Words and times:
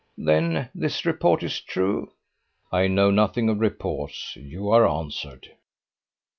"Then 0.17 0.67
this 0.73 1.05
report 1.05 1.43
is 1.43 1.61
true?" 1.61 2.13
"I 2.71 2.87
know 2.87 3.11
nothing 3.11 3.49
of 3.49 3.59
reports. 3.59 4.35
You 4.35 4.71
are 4.71 4.87
answered." 4.87 5.51